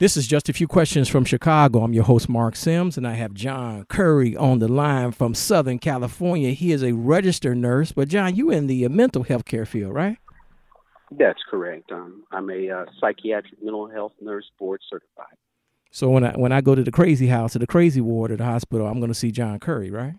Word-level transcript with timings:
This 0.00 0.16
is 0.16 0.28
just 0.28 0.48
a 0.48 0.52
few 0.52 0.68
questions 0.68 1.08
from 1.08 1.24
Chicago. 1.24 1.80
I'm 1.80 1.92
your 1.92 2.04
host, 2.04 2.28
Mark 2.28 2.54
Sims, 2.54 2.96
and 2.96 3.04
I 3.04 3.14
have 3.14 3.34
John 3.34 3.84
Curry 3.86 4.36
on 4.36 4.60
the 4.60 4.68
line 4.68 5.10
from 5.10 5.34
Southern 5.34 5.80
California. 5.80 6.50
He 6.50 6.70
is 6.70 6.84
a 6.84 6.92
registered 6.92 7.56
nurse, 7.56 7.90
but 7.90 8.06
John, 8.06 8.36
you 8.36 8.48
in 8.48 8.68
the 8.68 8.86
uh, 8.86 8.90
mental 8.90 9.24
health 9.24 9.44
care 9.44 9.66
field, 9.66 9.92
right? 9.92 10.16
That's 11.10 11.40
correct. 11.50 11.90
Um, 11.90 12.22
I'm 12.30 12.48
a 12.48 12.70
uh, 12.70 12.84
psychiatric 13.00 13.60
mental 13.60 13.88
health 13.88 14.12
nurse, 14.20 14.48
board 14.56 14.82
certified. 14.88 15.36
So 15.90 16.08
when 16.10 16.22
I 16.22 16.30
when 16.36 16.52
I 16.52 16.60
go 16.60 16.76
to 16.76 16.84
the 16.84 16.92
crazy 16.92 17.26
house 17.26 17.56
or 17.56 17.58
the 17.58 17.66
crazy 17.66 18.00
ward 18.00 18.30
at 18.30 18.38
the 18.38 18.44
hospital, 18.44 18.86
I'm 18.86 19.00
going 19.00 19.10
to 19.10 19.18
see 19.18 19.32
John 19.32 19.58
Curry, 19.58 19.90
right? 19.90 20.14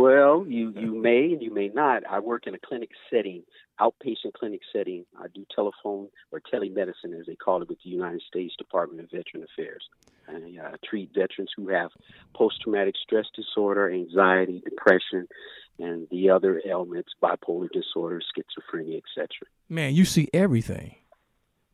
Well, 0.00 0.46
you 0.48 0.72
you 0.78 0.94
may 0.94 1.24
and 1.24 1.42
you 1.42 1.52
may 1.52 1.68
not. 1.68 2.04
I 2.08 2.20
work 2.20 2.46
in 2.46 2.54
a 2.54 2.58
clinic 2.58 2.88
setting, 3.10 3.42
outpatient 3.78 4.32
clinic 4.34 4.60
setting. 4.72 5.04
I 5.18 5.26
do 5.34 5.44
telephone 5.54 6.08
or 6.32 6.40
telemedicine, 6.40 7.20
as 7.20 7.26
they 7.26 7.36
call 7.36 7.60
it, 7.60 7.68
with 7.68 7.76
the 7.84 7.90
United 7.90 8.22
States 8.26 8.54
Department 8.56 9.02
of 9.02 9.10
Veteran 9.10 9.44
Affairs. 9.44 9.86
I 10.26 10.32
uh, 10.64 10.76
treat 10.88 11.10
veterans 11.14 11.50
who 11.54 11.68
have 11.68 11.90
post-traumatic 12.34 12.94
stress 13.02 13.26
disorder, 13.36 13.92
anxiety, 13.92 14.62
depression, 14.64 15.28
and 15.78 16.08
the 16.10 16.30
other 16.30 16.62
ailments, 16.64 17.10
bipolar 17.22 17.68
disorder, 17.70 18.22
schizophrenia, 18.22 18.96
etc. 18.96 19.28
Man, 19.68 19.94
you 19.94 20.06
see 20.06 20.30
everything. 20.32 20.94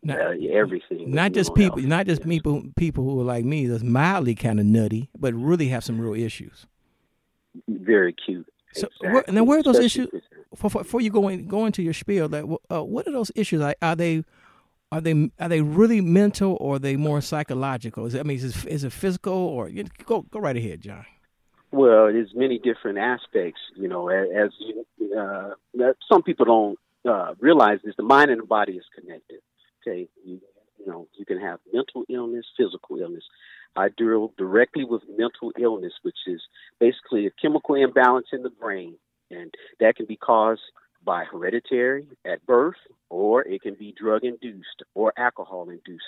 Not, 0.02 0.20
uh, 0.20 0.30
everything. 0.52 1.12
Not 1.12 1.30
just 1.30 1.54
people, 1.54 1.78
not 1.78 2.06
just 2.06 2.22
yes. 2.22 2.28
people, 2.28 2.64
people 2.76 3.04
who 3.04 3.20
are 3.20 3.24
like 3.24 3.44
me, 3.44 3.66
that's 3.66 3.84
mildly 3.84 4.34
kind 4.34 4.58
of 4.58 4.66
nutty, 4.66 5.10
but 5.16 5.32
really 5.32 5.68
have 5.68 5.84
some 5.84 6.00
real 6.00 6.14
issues 6.14 6.66
very 7.68 8.12
cute. 8.12 8.46
So 8.72 8.86
exactly. 8.86 9.08
where, 9.10 9.24
now, 9.28 9.44
where 9.44 9.58
are 9.58 9.62
those 9.62 9.78
issues? 9.78 10.08
Before 10.60 11.00
you 11.00 11.10
go 11.10 11.28
in, 11.28 11.46
go 11.46 11.66
into 11.66 11.82
your 11.82 11.94
spiel, 11.94 12.28
like, 12.28 12.44
uh, 12.70 12.84
what 12.84 13.06
are 13.06 13.12
those 13.12 13.32
issues? 13.34 13.60
Like, 13.60 13.78
are 13.80 13.96
they 13.96 14.24
are 14.92 15.00
they 15.00 15.30
are 15.40 15.48
they 15.48 15.62
really 15.62 16.00
mental 16.00 16.56
or 16.60 16.76
are 16.76 16.78
they 16.78 16.96
more 16.96 17.20
psychological? 17.20 18.06
Is 18.06 18.14
it, 18.14 18.20
I 18.20 18.22
mean, 18.22 18.36
is 18.36 18.44
it, 18.44 18.66
is 18.66 18.84
it 18.84 18.92
physical 18.92 19.32
or 19.32 19.68
you, 19.68 19.84
go 20.04 20.22
go 20.22 20.38
right 20.38 20.56
ahead, 20.56 20.82
John? 20.82 21.04
Well, 21.72 22.06
there's 22.06 22.34
many 22.34 22.58
different 22.58 22.98
aspects. 22.98 23.60
You 23.74 23.88
know, 23.88 24.08
as, 24.08 24.50
you, 24.58 24.84
uh, 25.18 25.92
some 26.10 26.22
people 26.22 26.46
don't 26.46 26.78
uh, 27.08 27.34
realize 27.40 27.80
is 27.84 27.94
the 27.96 28.02
mind 28.02 28.30
and 28.30 28.42
the 28.42 28.46
body 28.46 28.72
is 28.72 28.84
connected. 28.98 29.40
Okay, 29.82 30.08
you, 30.24 30.40
you 30.78 30.86
know, 30.86 31.08
you 31.18 31.24
can 31.24 31.40
have 31.40 31.58
mental 31.72 32.04
illness, 32.08 32.46
physical 32.56 32.98
illness. 32.98 33.24
I 33.76 33.88
deal 33.96 34.32
directly 34.38 34.84
with 34.84 35.02
mental 35.08 35.52
illness, 35.60 35.92
which 36.02 36.16
is 36.26 36.42
basically 36.80 37.26
a 37.26 37.30
chemical 37.30 37.74
imbalance 37.74 38.28
in 38.32 38.42
the 38.42 38.50
brain, 38.50 38.96
and 39.30 39.52
that 39.80 39.96
can 39.96 40.06
be 40.06 40.16
caused 40.16 40.62
by 41.04 41.24
hereditary 41.24 42.06
at 42.24 42.44
birth, 42.46 42.76
or 43.10 43.42
it 43.42 43.62
can 43.62 43.74
be 43.74 43.94
drug 43.96 44.24
induced 44.24 44.82
or 44.94 45.12
alcohol 45.16 45.68
induced 45.68 46.04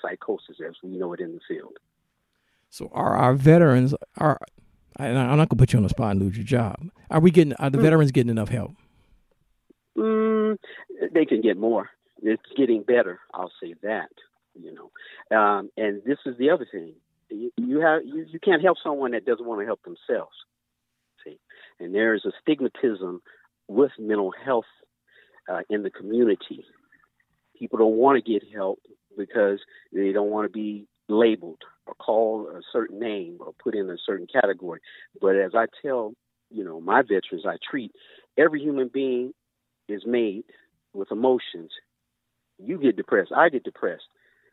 psychosis, 0.00 0.56
as 0.66 0.74
we 0.82 0.90
know 0.90 1.12
it 1.12 1.20
in 1.20 1.34
the 1.34 1.40
field. 1.46 1.76
So, 2.70 2.90
are 2.92 3.16
our 3.16 3.34
veterans 3.34 3.94
are? 4.16 4.38
I'm 4.98 5.14
not 5.14 5.48
gonna 5.48 5.58
put 5.58 5.72
you 5.72 5.78
on 5.78 5.82
the 5.82 5.88
spot 5.90 6.12
and 6.12 6.20
lose 6.20 6.36
your 6.36 6.44
job. 6.46 6.90
Are 7.10 7.20
we 7.20 7.30
getting? 7.30 7.52
Are 7.54 7.70
the 7.70 7.78
mm. 7.78 7.82
veterans 7.82 8.12
getting 8.12 8.30
enough 8.30 8.48
help? 8.48 8.72
Mm, 9.96 10.56
they 11.12 11.26
can 11.26 11.42
get 11.42 11.58
more. 11.58 11.90
It's 12.22 12.42
getting 12.56 12.82
better. 12.82 13.20
I'll 13.34 13.52
say 13.62 13.74
that 13.82 14.08
you 14.54 14.74
know. 14.74 15.36
Um, 15.36 15.70
and 15.76 16.02
this 16.04 16.18
is 16.26 16.36
the 16.38 16.50
other 16.50 16.66
thing: 16.70 16.94
you, 17.30 17.50
you 17.56 17.80
have 17.80 18.02
you, 18.04 18.26
you 18.28 18.38
can't 18.40 18.62
help 18.62 18.78
someone 18.82 19.12
that 19.12 19.24
doesn't 19.24 19.46
want 19.46 19.60
to 19.60 19.66
help 19.66 19.80
themselves. 19.82 20.34
See, 21.24 21.38
and 21.80 21.94
there 21.94 22.14
is 22.14 22.24
a 22.24 22.32
stigmatism 22.42 23.20
with 23.68 23.92
mental 23.98 24.32
health 24.44 24.64
uh, 25.50 25.60
in 25.70 25.82
the 25.82 25.90
community. 25.90 26.64
People 27.58 27.78
don't 27.78 27.96
want 27.96 28.22
to 28.22 28.32
get 28.32 28.42
help 28.52 28.80
because 29.16 29.60
they 29.92 30.12
don't 30.12 30.30
want 30.30 30.46
to 30.46 30.52
be 30.52 30.86
labeled 31.08 31.62
or 31.86 31.94
called 31.94 32.48
a 32.48 32.60
certain 32.72 32.98
name 32.98 33.38
or 33.40 33.52
put 33.62 33.74
in 33.74 33.90
a 33.90 33.96
certain 34.04 34.26
category. 34.26 34.80
But 35.20 35.36
as 35.36 35.52
I 35.54 35.66
tell, 35.82 36.14
you 36.50 36.64
know, 36.64 36.80
my 36.80 37.02
veterans 37.02 37.44
I 37.46 37.56
treat, 37.68 37.92
every 38.38 38.60
human 38.60 38.88
being 38.92 39.32
is 39.88 40.02
made 40.06 40.44
with 40.92 41.10
emotions. 41.10 41.70
You 42.58 42.78
get 42.78 42.96
depressed, 42.96 43.32
I 43.34 43.48
get 43.48 43.64
depressed. 43.64 44.04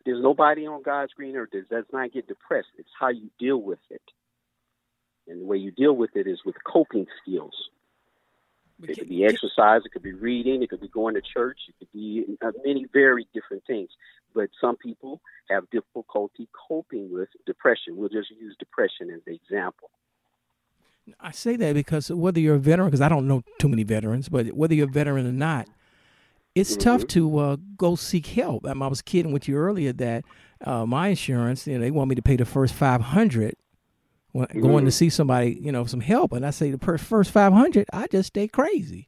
There's 0.04 0.22
nobody 0.22 0.66
on 0.66 0.82
God's 0.82 1.12
green 1.12 1.36
earth 1.36 1.50
that 1.52 1.68
does 1.68 1.84
not 1.92 2.12
get 2.12 2.26
depressed. 2.26 2.68
It's 2.78 2.88
how 2.98 3.08
you 3.08 3.30
deal 3.38 3.60
with 3.60 3.80
it. 3.90 4.02
And 5.28 5.42
the 5.42 5.46
way 5.46 5.58
you 5.58 5.70
deal 5.70 5.94
with 5.94 6.16
it 6.16 6.26
is 6.26 6.40
with 6.44 6.56
coping 6.64 7.06
skills. 7.22 7.54
It 8.82 8.98
could 8.98 9.08
be 9.10 9.26
exercise, 9.26 9.82
it 9.84 9.92
could 9.92 10.02
be 10.02 10.14
reading, 10.14 10.62
it 10.62 10.70
could 10.70 10.80
be 10.80 10.88
going 10.88 11.14
to 11.14 11.20
church, 11.20 11.58
it 11.68 11.74
could 11.78 11.92
be 11.92 12.24
uh, 12.42 12.52
many 12.64 12.86
very 12.92 13.28
different 13.34 13.62
things. 13.66 13.90
But 14.34 14.48
some 14.58 14.76
people 14.76 15.20
have 15.50 15.68
difficulty 15.70 16.48
coping 16.68 17.12
with 17.12 17.28
depression. 17.46 17.96
We'll 17.96 18.08
just 18.08 18.30
use 18.30 18.56
depression 18.58 19.10
as 19.10 19.20
the 19.26 19.34
example. 19.34 19.90
I 21.20 21.32
say 21.32 21.56
that 21.56 21.74
because 21.74 22.10
whether 22.10 22.40
you're 22.40 22.54
a 22.54 22.58
veteran, 22.58 22.88
because 22.88 23.00
I 23.00 23.08
don't 23.08 23.26
know 23.26 23.42
too 23.58 23.68
many 23.68 23.82
veterans, 23.82 24.28
but 24.28 24.52
whether 24.52 24.74
you're 24.74 24.88
a 24.88 24.92
veteran 24.92 25.26
or 25.26 25.32
not, 25.32 25.68
it's 26.54 26.72
mm-hmm. 26.72 26.80
tough 26.80 27.06
to 27.08 27.38
uh, 27.38 27.56
go 27.76 27.94
seek 27.96 28.26
help. 28.26 28.66
I, 28.66 28.72
was 28.72 29.02
kidding 29.02 29.32
with 29.32 29.48
you 29.48 29.56
earlier 29.56 29.92
that 29.94 30.24
uh, 30.64 30.86
my 30.86 31.08
insurance, 31.08 31.66
you 31.66 31.74
know, 31.74 31.80
they 31.80 31.90
want 31.90 32.08
me 32.08 32.16
to 32.16 32.22
pay 32.22 32.36
the 32.36 32.44
first 32.44 32.74
five 32.74 33.00
hundred 33.00 33.54
when 34.32 34.46
mm-hmm. 34.46 34.60
going 34.60 34.84
to 34.84 34.90
mm-hmm. 34.90 34.96
see 34.96 35.10
somebody, 35.10 35.58
you 35.60 35.72
know, 35.72 35.84
some 35.84 36.00
help, 36.00 36.32
and 36.32 36.44
I 36.44 36.50
say 36.50 36.70
the 36.70 36.98
first 36.98 37.30
five 37.30 37.52
hundred, 37.52 37.86
I 37.92 38.06
just 38.08 38.28
stay 38.28 38.48
crazy. 38.48 39.06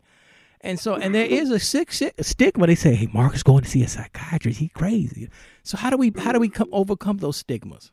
And 0.64 0.78
so, 0.78 0.94
and 0.94 1.12
there 1.12 1.26
is 1.26 1.50
a 1.50 1.58
sick, 1.58 1.92
sick 1.92 2.14
stigma. 2.20 2.68
They 2.68 2.76
say, 2.76 2.94
"Hey, 2.94 3.08
Mark 3.12 3.34
is 3.34 3.42
going 3.42 3.64
to 3.64 3.68
see 3.68 3.82
a 3.82 3.88
psychiatrist. 3.88 4.60
He 4.60 4.68
crazy." 4.68 5.28
So 5.64 5.76
how 5.76 5.90
do 5.90 5.96
we 5.96 6.12
how 6.16 6.30
do 6.30 6.38
we 6.38 6.48
come 6.48 6.68
overcome 6.70 7.16
those 7.16 7.36
stigmas? 7.36 7.90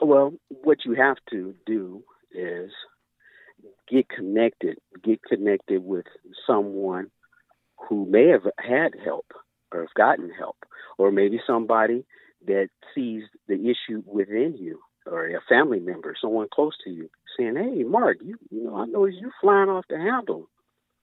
Well, 0.00 0.32
what 0.48 0.86
you 0.86 0.94
have 0.94 1.18
to 1.30 1.54
do 1.66 2.02
is 2.32 2.70
get 3.88 4.08
connected. 4.08 4.78
Get 5.04 5.22
connected 5.22 5.84
with 5.84 6.06
someone 6.46 7.10
who 7.88 8.06
may 8.06 8.28
have 8.28 8.46
had 8.58 8.94
help 9.04 9.26
or 9.72 9.80
have 9.80 9.94
gotten 9.94 10.30
help, 10.30 10.56
or 10.98 11.10
maybe 11.10 11.40
somebody 11.46 12.04
that 12.46 12.68
sees 12.94 13.24
the 13.48 13.54
issue 13.54 14.02
within 14.06 14.56
you 14.58 14.80
or 15.06 15.26
a 15.28 15.40
family 15.48 15.80
member, 15.80 16.14
someone 16.20 16.48
close 16.52 16.76
to 16.84 16.90
you, 16.90 17.08
saying, 17.36 17.56
"Hey, 17.56 17.84
Mark, 17.84 18.18
you 18.20 18.36
you 18.50 18.64
know 18.64 18.76
I 18.76 18.86
noticed 18.86 19.20
you 19.20 19.30
flying 19.40 19.68
off 19.68 19.84
the 19.88 19.98
handle. 19.98 20.48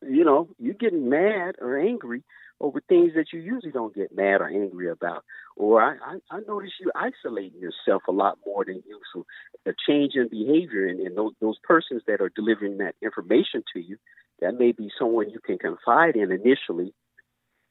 You 0.02 0.26
know, 0.26 0.50
you're 0.60 0.74
getting 0.74 1.10
mad 1.10 1.56
or 1.62 1.80
angry 1.80 2.24
over 2.60 2.82
things 2.82 3.12
that 3.16 3.28
you 3.34 3.40
usually 3.40 3.72
don't 3.72 3.96
get 3.96 4.16
mad 4.16 4.42
or 4.42 4.48
angry 4.48 4.90
about. 4.90 5.24
Or 5.56 5.82
I, 5.82 5.96
I, 5.96 6.38
I 6.38 6.40
notice 6.48 6.72
you 6.80 6.92
isolating 6.96 7.60
yourself 7.60 8.04
a 8.08 8.12
lot 8.12 8.40
more 8.46 8.66
than 8.66 8.82
you. 8.88 9.00
So 9.14 9.26
a 9.66 9.72
change 9.88 10.14
in 10.16 10.30
behavior 10.30 10.88
and, 10.88 11.00
and 11.00 11.18
those, 11.18 11.34
those 11.42 11.58
persons 11.64 12.04
that 12.08 12.22
are 12.22 12.30
delivering 12.30 12.78
that 12.78 12.96
information 13.02 13.64
to 13.74 13.80
you, 13.80 13.98
that 14.42 14.58
may 14.58 14.72
be 14.72 14.90
someone 14.98 15.30
you 15.30 15.40
can 15.40 15.58
confide 15.58 16.16
in 16.16 16.32
initially 16.32 16.94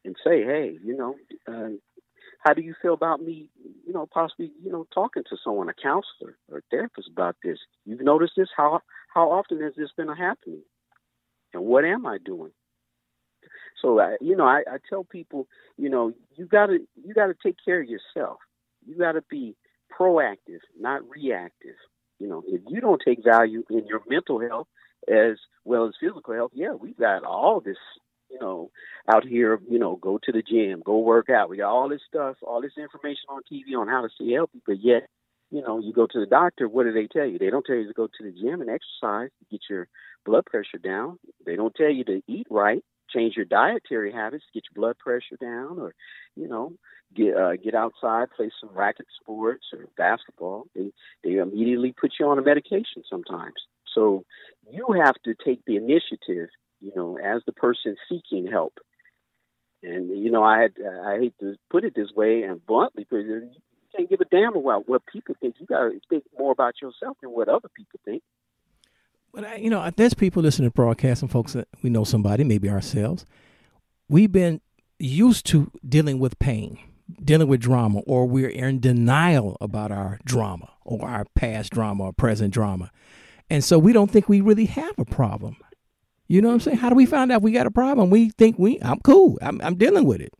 and 0.04 0.16
say, 0.24 0.42
hey, 0.42 0.76
you 0.82 0.96
know, 0.96 1.16
uh, 1.48 1.70
how 2.44 2.54
do 2.54 2.62
you 2.62 2.74
feel 2.82 2.94
about 2.94 3.22
me, 3.22 3.48
you 3.86 3.92
know, 3.92 4.08
possibly, 4.12 4.50
you 4.62 4.72
know, 4.72 4.86
talking 4.92 5.22
to 5.28 5.36
someone, 5.44 5.68
a 5.68 5.74
counselor 5.74 6.36
or 6.50 6.58
a 6.58 6.62
therapist 6.70 7.08
about 7.10 7.36
this? 7.42 7.58
You've 7.84 8.00
noticed 8.00 8.34
this? 8.36 8.48
How 8.56 8.80
how 9.14 9.30
often 9.30 9.60
has 9.62 9.74
this 9.76 9.90
been 9.96 10.08
happening? 10.08 10.62
And 11.54 11.64
what 11.64 11.84
am 11.84 12.06
I 12.06 12.18
doing? 12.24 12.52
So 13.80 14.00
you 14.20 14.36
know, 14.36 14.44
I, 14.44 14.62
I 14.68 14.76
tell 14.88 15.04
people, 15.04 15.46
you 15.76 15.88
know, 15.88 16.12
you 16.36 16.46
gotta 16.46 16.78
you 17.04 17.14
gotta 17.14 17.34
take 17.42 17.56
care 17.64 17.80
of 17.82 17.88
yourself. 17.88 18.38
You 18.86 18.96
gotta 18.96 19.22
be 19.28 19.56
proactive, 19.96 20.60
not 20.78 21.02
reactive. 21.08 21.76
You 22.18 22.28
know, 22.28 22.42
if 22.46 22.62
you 22.68 22.80
don't 22.80 23.02
take 23.04 23.24
value 23.24 23.64
in 23.70 23.86
your 23.86 24.02
mental 24.08 24.40
health 24.40 24.68
as 25.08 25.36
well 25.64 25.86
as 25.86 25.94
physical 26.00 26.34
health, 26.34 26.52
yeah, 26.54 26.72
we've 26.72 26.96
got 26.96 27.24
all 27.24 27.60
this, 27.60 27.76
you 28.30 28.38
know, 28.40 28.70
out 29.12 29.26
here, 29.26 29.60
you 29.68 29.78
know, 29.78 29.96
go 29.96 30.18
to 30.22 30.32
the 30.32 30.42
gym, 30.42 30.82
go 30.84 30.98
work 30.98 31.28
out. 31.30 31.48
We 31.48 31.58
got 31.58 31.72
all 31.72 31.88
this 31.88 32.02
stuff, 32.08 32.36
all 32.42 32.62
this 32.62 32.78
information 32.78 33.24
on 33.28 33.42
TV 33.50 33.76
on 33.78 33.88
how 33.88 34.02
to 34.02 34.08
stay 34.14 34.32
healthy, 34.32 34.60
but 34.66 34.80
yet, 34.80 35.08
you 35.50 35.60
know, 35.60 35.78
you 35.78 35.92
go 35.92 36.06
to 36.06 36.20
the 36.20 36.26
doctor, 36.26 36.68
what 36.68 36.84
do 36.84 36.92
they 36.92 37.06
tell 37.06 37.26
you? 37.26 37.38
They 37.38 37.50
don't 37.50 37.64
tell 37.64 37.76
you 37.76 37.86
to 37.86 37.92
go 37.92 38.06
to 38.06 38.22
the 38.22 38.32
gym 38.32 38.62
and 38.62 38.70
exercise 38.70 39.30
to 39.38 39.44
get 39.50 39.60
your 39.68 39.86
blood 40.24 40.46
pressure 40.46 40.78
down. 40.82 41.18
They 41.44 41.56
don't 41.56 41.74
tell 41.74 41.90
you 41.90 42.04
to 42.04 42.22
eat 42.26 42.46
right 42.50 42.82
change 43.12 43.36
your 43.36 43.44
dietary 43.44 44.12
habits, 44.12 44.44
get 44.54 44.64
your 44.64 44.80
blood 44.80 44.98
pressure 44.98 45.36
down, 45.40 45.78
or 45.78 45.94
you 46.36 46.48
know, 46.48 46.72
get 47.14 47.36
uh, 47.36 47.56
get 47.56 47.74
outside, 47.74 48.28
play 48.36 48.50
some 48.60 48.70
racket 48.74 49.06
sports 49.20 49.66
or 49.72 49.86
basketball. 49.96 50.66
They 50.74 50.92
they 51.22 51.36
immediately 51.36 51.94
put 51.98 52.12
you 52.18 52.26
on 52.26 52.38
a 52.38 52.42
medication 52.42 53.02
sometimes. 53.08 53.54
So 53.94 54.24
you 54.72 54.92
have 55.04 55.14
to 55.24 55.34
take 55.44 55.64
the 55.66 55.76
initiative, 55.76 56.48
you 56.80 56.92
know, 56.96 57.18
as 57.18 57.42
the 57.46 57.52
person 57.52 57.96
seeking 58.08 58.46
help. 58.50 58.74
And 59.82 60.08
you 60.10 60.30
know, 60.30 60.42
I 60.42 60.62
had 60.62 60.72
uh, 60.84 61.00
I 61.08 61.18
hate 61.18 61.34
to 61.40 61.56
put 61.70 61.84
it 61.84 61.94
this 61.94 62.10
way 62.14 62.42
and 62.42 62.64
bluntly, 62.64 63.06
but 63.10 63.18
you 63.18 63.50
can't 63.96 64.08
give 64.08 64.20
a 64.20 64.24
damn 64.24 64.56
about 64.56 64.88
what 64.88 65.02
people 65.12 65.34
think. 65.40 65.56
You 65.58 65.66
got 65.66 65.80
to 65.80 66.00
think 66.08 66.24
more 66.38 66.52
about 66.52 66.74
yourself 66.80 67.16
than 67.20 67.30
what 67.30 67.48
other 67.48 67.68
people 67.76 67.98
think. 68.04 68.22
But 69.34 69.44
I, 69.44 69.56
you 69.56 69.70
know, 69.70 69.90
there's 69.96 70.14
people 70.14 70.42
listening 70.42 70.70
to 70.70 70.74
broadcast 70.74 71.22
and 71.22 71.30
folks 71.30 71.54
that 71.54 71.66
we 71.82 71.90
know 71.90 72.04
somebody, 72.04 72.44
maybe 72.44 72.68
ourselves. 72.68 73.26
We've 74.08 74.30
been 74.30 74.60
used 74.98 75.46
to 75.46 75.70
dealing 75.88 76.18
with 76.18 76.38
pain 76.38 76.78
dealing 77.22 77.48
with 77.48 77.60
drama 77.60 78.00
or 78.00 78.26
we're 78.26 78.48
in 78.48 78.80
denial 78.80 79.56
about 79.60 79.90
our 79.90 80.18
drama 80.24 80.70
or 80.84 81.06
our 81.06 81.24
past 81.34 81.72
drama 81.72 82.04
or 82.04 82.12
present 82.12 82.52
drama. 82.52 82.90
And 83.52 83.62
so 83.62 83.78
we 83.78 83.92
don't 83.92 84.10
think 84.10 84.30
we 84.30 84.40
really 84.40 84.64
have 84.64 84.98
a 84.98 85.04
problem. 85.04 85.58
You 86.26 86.40
know 86.40 86.48
what 86.48 86.54
I'm 86.54 86.60
saying? 86.60 86.78
How 86.78 86.88
do 86.88 86.94
we 86.94 87.04
find 87.04 87.30
out 87.30 87.42
we 87.42 87.52
got 87.52 87.66
a 87.66 87.70
problem? 87.70 88.08
We 88.08 88.30
think 88.30 88.58
we 88.58 88.80
I'm 88.80 88.98
cool. 89.00 89.38
I'm 89.42 89.60
I'm 89.60 89.74
dealing 89.74 90.06
with 90.06 90.22
it. 90.22 90.32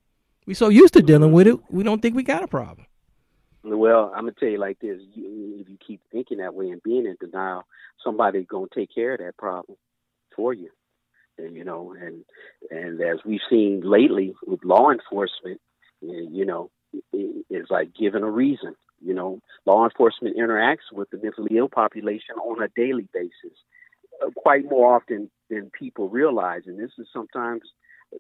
We 0.47 0.55
so 0.55 0.71
used 0.71 0.95
to 0.95 1.03
dealing 1.03 1.31
with 1.31 1.47
it, 1.47 1.59
we 1.69 1.83
don't 1.83 2.01
think 2.01 2.17
we 2.17 2.23
got 2.23 2.43
a 2.43 2.49
problem. 2.49 2.87
Well, 3.65 4.11
I'm 4.17 4.23
gonna 4.23 4.33
tell 4.41 4.49
you 4.49 4.59
like 4.59 4.79
this: 4.79 4.99
you, 5.13 5.59
if 5.61 5.69
you 5.69 5.77
keep 5.87 6.01
thinking 6.11 6.39
that 6.39 6.55
way 6.55 6.71
and 6.71 6.83
being 6.83 7.05
in 7.05 7.17
denial, 7.21 7.65
somebody's 8.03 8.47
gonna 8.47 8.69
take 8.75 8.89
care 8.95 9.13
of 9.13 9.21
that 9.21 9.37
problem 9.37 9.77
for 10.35 10.55
you. 10.55 10.71
And 11.37 11.55
you 11.55 11.65
know, 11.65 11.93
and 11.93 12.25
and 12.71 12.99
as 13.03 13.19
we've 13.27 13.41
seen 13.51 13.83
lately 13.85 14.33
with 14.47 14.65
law 14.65 14.91
enforcement, 14.91 15.61
you 16.01 16.47
know, 16.47 16.71
it's 17.13 17.71
like 17.71 17.95
given 17.95 18.23
a 18.23 18.31
reason. 18.31 18.75
You 19.05 19.15
know, 19.15 19.41
law 19.67 19.85
enforcement 19.85 20.37
interacts 20.37 20.93
with 20.93 21.11
the 21.11 21.19
mentally 21.23 21.57
ill 21.57 21.69
population 21.69 22.37
on 22.37 22.63
a 22.63 22.69
daily 22.77 23.09
basis, 23.13 23.57
uh, 24.23 24.31
quite 24.37 24.65
more 24.65 24.95
often 24.95 25.31
than 25.51 25.71
people 25.79 26.09
realize. 26.09 26.63
And 26.67 26.79
this 26.79 26.93
is 26.99 27.07
sometimes, 27.13 27.63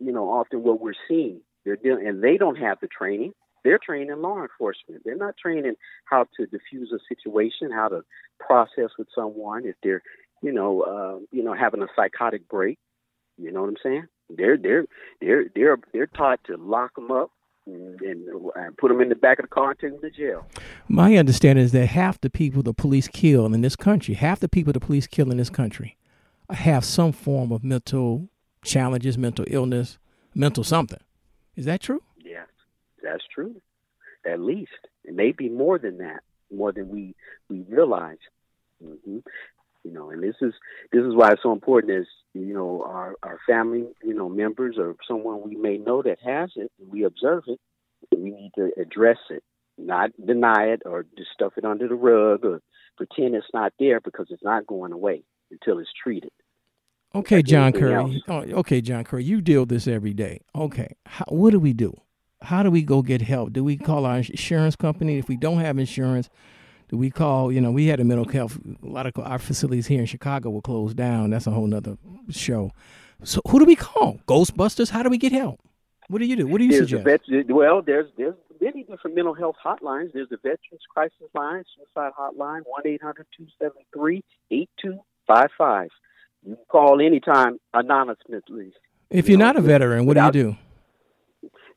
you 0.00 0.12
know, 0.12 0.28
often 0.28 0.62
what 0.62 0.80
we're 0.80 0.94
seeing. 1.08 1.40
They're 1.64 1.76
dealing, 1.76 2.06
and 2.06 2.22
they 2.22 2.36
don't 2.36 2.56
have 2.56 2.78
the 2.80 2.88
training. 2.88 3.32
They're 3.64 3.78
trained 3.78 4.10
in 4.10 4.20
law 4.20 4.42
enforcement. 4.42 5.02
They're 5.04 5.16
not 5.16 5.36
trained 5.36 5.66
in 5.66 5.76
how 6.06 6.26
to 6.36 6.46
diffuse 6.46 6.92
a 6.92 6.98
situation, 7.08 7.70
how 7.70 7.88
to 7.88 8.02
process 8.40 8.90
with 8.98 9.06
someone 9.14 9.64
if 9.66 9.76
they're, 9.82 10.02
you 10.42 10.52
know, 10.52 10.82
uh, 10.82 11.24
you 11.30 11.44
know, 11.44 11.54
having 11.54 11.82
a 11.82 11.86
psychotic 11.94 12.48
break. 12.48 12.78
You 13.38 13.52
know 13.52 13.60
what 13.62 13.68
I'm 13.68 13.76
saying? 13.82 14.06
They're 14.28 14.56
they're 14.56 14.86
they're 15.20 15.44
they're 15.54 15.78
they're 15.92 16.06
taught 16.06 16.40
to 16.46 16.56
lock 16.56 16.94
them 16.96 17.10
up, 17.10 17.30
and, 17.66 18.00
and 18.00 18.76
put 18.76 18.88
them 18.88 19.00
in 19.00 19.08
the 19.08 19.14
back 19.14 19.38
of 19.38 19.44
the 19.44 19.48
car 19.48 19.70
and 19.70 19.78
take 19.78 19.92
them 19.92 20.00
to 20.00 20.10
jail. 20.10 20.46
My 20.88 21.16
understanding 21.16 21.64
is 21.64 21.72
that 21.72 21.86
half 21.86 22.20
the 22.20 22.30
people 22.30 22.62
the 22.62 22.74
police 22.74 23.08
kill 23.08 23.46
in 23.46 23.60
this 23.60 23.76
country, 23.76 24.14
half 24.14 24.40
the 24.40 24.48
people 24.48 24.72
the 24.72 24.80
police 24.80 25.06
kill 25.06 25.30
in 25.30 25.36
this 25.36 25.50
country, 25.50 25.96
have 26.50 26.84
some 26.84 27.12
form 27.12 27.52
of 27.52 27.62
mental 27.64 28.28
challenges, 28.64 29.16
mental 29.16 29.44
illness, 29.48 29.98
mental 30.34 30.64
something. 30.64 31.00
Is 31.56 31.64
that 31.66 31.80
true? 31.80 32.02
Yes, 32.24 32.48
that's 33.02 33.24
true. 33.32 33.60
At 34.26 34.40
least 34.40 34.70
it 35.04 35.14
may 35.14 35.32
be 35.32 35.48
more 35.48 35.78
than 35.78 35.98
that, 35.98 36.22
more 36.54 36.72
than 36.72 36.88
we 36.88 37.14
we 37.48 37.62
realize. 37.68 38.18
Mm-hmm. 38.84 39.18
You 39.84 39.92
know, 39.92 40.10
and 40.10 40.22
this 40.22 40.36
is 40.40 40.52
this 40.92 41.02
is 41.02 41.14
why 41.14 41.32
it's 41.32 41.42
so 41.42 41.52
important. 41.52 41.92
Is 41.92 42.06
you 42.34 42.54
know 42.54 42.82
our 42.86 43.14
our 43.22 43.38
family, 43.46 43.88
you 44.02 44.14
know, 44.14 44.28
members 44.28 44.76
or 44.78 44.94
someone 45.06 45.42
we 45.42 45.56
may 45.56 45.76
know 45.78 46.02
that 46.02 46.18
has 46.24 46.50
it, 46.56 46.70
we 46.90 47.04
observe 47.04 47.44
it. 47.46 47.58
We 48.16 48.30
need 48.30 48.52
to 48.56 48.70
address 48.80 49.18
it, 49.30 49.42
not 49.78 50.10
deny 50.24 50.66
it 50.66 50.82
or 50.84 51.04
just 51.16 51.30
stuff 51.32 51.54
it 51.56 51.64
under 51.64 51.88
the 51.88 51.94
rug 51.94 52.44
or 52.44 52.60
pretend 52.96 53.34
it's 53.34 53.46
not 53.52 53.72
there 53.78 54.00
because 54.00 54.26
it's 54.30 54.42
not 54.42 54.66
going 54.66 54.92
away 54.92 55.24
until 55.50 55.78
it's 55.78 55.90
treated. 56.02 56.30
Okay, 57.14 57.36
like 57.36 57.46
John 57.46 57.72
Curry. 57.72 58.22
Oh, 58.28 58.40
okay, 58.40 58.80
John 58.80 59.04
Curry. 59.04 59.24
You 59.24 59.40
deal 59.40 59.60
with 59.60 59.68
this 59.68 59.86
every 59.86 60.14
day. 60.14 60.40
Okay, 60.54 60.96
How, 61.06 61.26
what 61.28 61.50
do 61.50 61.58
we 61.58 61.72
do? 61.72 61.94
How 62.40 62.62
do 62.62 62.70
we 62.70 62.82
go 62.82 63.02
get 63.02 63.22
help? 63.22 63.52
Do 63.52 63.62
we 63.62 63.76
call 63.76 64.06
our 64.06 64.16
insurance 64.16 64.76
company 64.76 65.18
if 65.18 65.28
we 65.28 65.36
don't 65.36 65.60
have 65.60 65.78
insurance? 65.78 66.28
We 66.92 67.10
call? 67.10 67.50
You 67.50 67.60
know, 67.60 67.70
we 67.72 67.86
had 67.86 68.00
a 68.00 68.04
mental 68.04 68.28
health. 68.28 68.58
A 68.82 68.86
lot 68.86 69.06
of 69.06 69.12
our 69.16 69.38
facilities 69.38 69.86
here 69.86 70.00
in 70.00 70.06
Chicago 70.06 70.50
were 70.50 70.60
closed 70.60 70.96
down. 70.96 71.30
That's 71.30 71.46
a 71.46 71.50
whole 71.50 71.66
nother 71.66 71.96
show. 72.30 72.70
So 73.24 73.40
who 73.48 73.58
do 73.58 73.64
we 73.64 73.76
call? 73.76 74.20
Ghostbusters. 74.28 74.90
How 74.90 75.02
do 75.02 75.08
we 75.08 75.16
get 75.18 75.32
help? 75.32 75.60
What 76.08 76.18
do 76.18 76.26
you 76.26 76.36
do? 76.36 76.46
What 76.46 76.58
do 76.58 76.64
you 76.64 76.72
there's 76.72 76.90
suggest? 76.90 77.04
Vet- 77.04 77.48
well, 77.48 77.80
there's 77.80 78.06
there's 78.18 78.34
many 78.60 78.82
different 78.82 79.16
mental 79.16 79.32
health 79.34 79.56
hotlines. 79.64 80.12
There's 80.12 80.28
the 80.28 80.36
Veterans 80.36 80.82
Crisis 80.92 81.28
Line, 81.34 81.64
Suicide 81.74 82.12
Hotline, 82.18 82.62
1-800-273-8255. 84.50 85.88
You 86.44 86.56
can 86.56 86.64
call 86.68 87.00
anytime 87.00 87.58
anonymously. 87.72 88.72
If 89.10 89.28
you're 89.28 89.38
not 89.38 89.56
a 89.56 89.60
veteran, 89.60 90.06
what 90.06 90.16
Without, 90.16 90.32
do 90.32 90.38
you 90.38 90.44
do? 90.44 90.56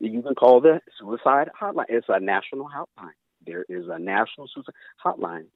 You 0.00 0.22
can 0.22 0.34
call 0.34 0.60
the 0.60 0.80
Suicide 0.98 1.48
Hotline. 1.60 1.86
It's 1.88 2.06
a 2.08 2.20
national 2.20 2.68
hotline. 2.68 3.12
There 3.46 3.64
is 3.68 3.86
a 3.88 3.98
national 3.98 4.48
suicide 4.52 4.74
hotline. 5.04 5.46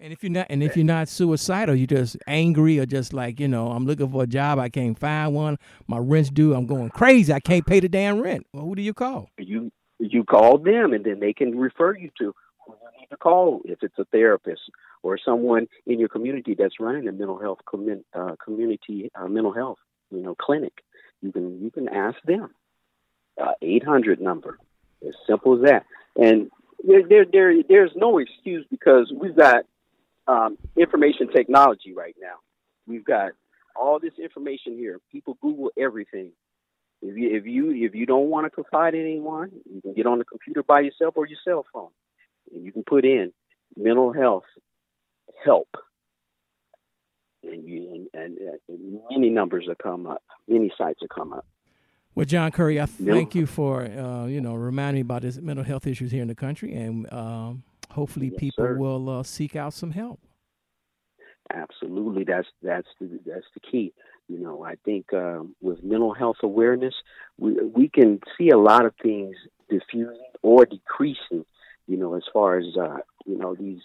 And 0.00 0.12
if 0.12 0.22
you're 0.22 0.30
not, 0.30 0.46
and 0.48 0.62
if 0.62 0.76
you're 0.76 0.86
not 0.86 1.08
suicidal, 1.08 1.74
you're 1.74 1.88
just 1.88 2.16
angry 2.28 2.78
or 2.78 2.86
just 2.86 3.12
like 3.12 3.40
you 3.40 3.48
know, 3.48 3.72
I'm 3.72 3.84
looking 3.84 4.10
for 4.10 4.22
a 4.22 4.26
job, 4.26 4.58
I 4.58 4.68
can't 4.68 4.96
find 4.96 5.34
one. 5.34 5.58
My 5.88 5.98
rent's 5.98 6.30
due, 6.30 6.54
I'm 6.54 6.66
going 6.66 6.90
crazy. 6.90 7.32
I 7.32 7.40
can't 7.40 7.66
pay 7.66 7.80
the 7.80 7.88
damn 7.88 8.20
rent. 8.20 8.46
Well, 8.52 8.64
who 8.64 8.76
do 8.76 8.82
you 8.82 8.94
call? 8.94 9.30
You 9.38 9.72
you 9.98 10.22
call 10.22 10.58
them, 10.58 10.92
and 10.92 11.04
then 11.04 11.18
they 11.18 11.32
can 11.32 11.58
refer 11.58 11.96
you 11.96 12.10
to 12.18 12.32
who 12.64 12.74
you 12.74 13.00
need 13.00 13.08
to 13.10 13.16
call 13.16 13.60
if 13.64 13.82
it's 13.82 13.98
a 13.98 14.04
therapist 14.06 14.62
or 15.02 15.18
someone 15.18 15.66
in 15.86 15.98
your 15.98 16.08
community 16.08 16.54
that's 16.56 16.78
running 16.78 17.08
a 17.08 17.12
mental 17.12 17.40
health 17.40 17.58
commun, 17.68 18.04
uh, 18.14 18.36
community 18.42 19.10
uh, 19.16 19.26
mental 19.26 19.52
health 19.52 19.78
you 20.10 20.22
know 20.22 20.34
clinic. 20.34 20.84
You 21.22 21.32
can 21.32 21.60
you 21.62 21.70
can 21.70 21.88
ask 21.88 22.16
them. 22.24 22.50
Uh, 23.40 23.52
800 23.62 24.20
number, 24.20 24.58
as 25.06 25.14
simple 25.24 25.54
as 25.54 25.62
that. 25.62 25.84
And 26.16 26.50
there, 26.84 27.02
there, 27.08 27.24
there, 27.30 27.54
there's 27.68 27.92
no 27.96 28.18
excuse 28.18 28.64
because 28.70 29.12
we've 29.14 29.36
got 29.36 29.64
um, 30.26 30.58
information 30.76 31.28
technology 31.28 31.94
right 31.94 32.14
now. 32.20 32.36
We've 32.86 33.04
got 33.04 33.32
all 33.74 33.98
this 33.98 34.12
information 34.22 34.76
here. 34.76 34.98
People 35.10 35.38
Google 35.40 35.70
everything. 35.78 36.32
If 37.00 37.16
you 37.16 37.36
if 37.36 37.46
you 37.46 37.70
if 37.70 37.94
you 37.94 38.06
don't 38.06 38.28
want 38.28 38.46
to 38.46 38.50
confide 38.50 38.94
in 38.94 39.02
anyone, 39.02 39.50
you 39.72 39.80
can 39.80 39.94
get 39.94 40.06
on 40.06 40.18
the 40.18 40.24
computer 40.24 40.62
by 40.64 40.80
yourself 40.80 41.14
or 41.16 41.26
your 41.26 41.38
cell 41.44 41.64
phone, 41.72 41.90
and 42.52 42.64
you 42.64 42.72
can 42.72 42.82
put 42.82 43.04
in 43.04 43.32
mental 43.76 44.12
health 44.12 44.44
help, 45.44 45.68
and 47.44 47.68
you 47.68 48.08
and, 48.12 48.22
and, 48.22 48.38
and 48.68 49.00
many 49.10 49.30
numbers 49.30 49.66
will 49.68 49.76
come 49.80 50.06
up, 50.06 50.22
many 50.48 50.72
sites 50.76 51.00
will 51.00 51.08
come 51.08 51.32
up. 51.32 51.46
Well, 52.18 52.24
John 52.24 52.50
Curry, 52.50 52.80
I 52.80 52.86
thank 52.86 53.36
you 53.36 53.46
for 53.46 53.84
uh, 53.84 54.26
you 54.26 54.40
know 54.40 54.54
reminding 54.54 54.96
me 54.96 55.00
about 55.02 55.22
this 55.22 55.36
mental 55.36 55.64
health 55.64 55.86
issues 55.86 56.10
here 56.10 56.20
in 56.20 56.26
the 56.26 56.34
country, 56.34 56.74
and 56.74 57.06
um, 57.12 57.62
hopefully 57.92 58.26
yes, 58.26 58.40
people 58.40 58.64
sir. 58.64 58.76
will 58.76 59.08
uh, 59.08 59.22
seek 59.22 59.54
out 59.54 59.72
some 59.72 59.92
help. 59.92 60.18
Absolutely, 61.54 62.24
that's 62.24 62.48
that's 62.60 62.88
the 63.00 63.20
that's 63.24 63.46
the 63.54 63.60
key. 63.60 63.92
You 64.28 64.40
know, 64.40 64.64
I 64.64 64.74
think 64.84 65.12
um, 65.12 65.54
with 65.60 65.84
mental 65.84 66.12
health 66.12 66.38
awareness, 66.42 66.92
we 67.38 67.52
we 67.52 67.88
can 67.88 68.18
see 68.36 68.48
a 68.48 68.58
lot 68.58 68.84
of 68.84 68.94
things 69.00 69.36
diffusing 69.70 70.18
or 70.42 70.66
decreasing. 70.66 71.44
You 71.86 71.98
know, 71.98 72.14
as 72.14 72.24
far 72.32 72.58
as 72.58 72.76
uh, 72.76 72.96
you 73.26 73.38
know 73.38 73.54
these 73.54 73.82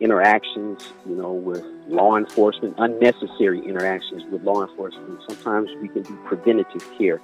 interactions, 0.00 0.94
you 1.06 1.14
know, 1.14 1.34
with 1.34 1.62
law 1.88 2.16
enforcement, 2.16 2.74
unnecessary 2.78 3.60
interactions 3.68 4.24
with 4.32 4.42
law 4.44 4.66
enforcement. 4.66 5.20
Sometimes 5.28 5.68
we 5.82 5.88
can 5.88 6.04
do 6.04 6.16
preventative 6.24 6.82
care 6.96 7.20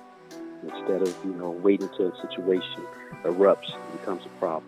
instead 0.62 1.02
of 1.02 1.14
you 1.24 1.34
know 1.34 1.50
waiting 1.50 1.88
till 1.96 2.08
a 2.08 2.28
situation 2.28 2.86
erupts 3.24 3.74
and 3.74 4.00
becomes 4.00 4.24
a 4.26 4.28
problem. 4.38 4.64